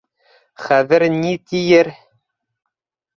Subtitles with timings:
[0.61, 1.91] Хәҙер ни тиер?